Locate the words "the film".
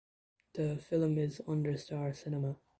0.55-1.19